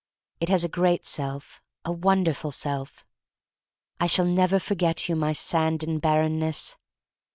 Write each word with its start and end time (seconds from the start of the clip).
It 0.39 0.49
has 0.49 0.63
a 0.63 0.67
great 0.67 1.05
self, 1.05 1.61
a 1.85 1.91
won 1.91 2.23
derful 2.23 2.51
self. 2.51 3.05
I 3.99 4.07
shall 4.07 4.25
never 4.25 4.57
forget 4.57 5.07
you, 5.07 5.15
my 5.15 5.33
sand 5.33 5.83
and 5.83 6.01
barrenness. 6.01 6.75